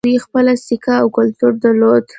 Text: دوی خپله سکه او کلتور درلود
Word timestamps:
دوی 0.07 0.19
خپله 0.25 0.53
سکه 0.65 0.93
او 1.01 1.07
کلتور 1.17 1.51
درلود 1.63 2.05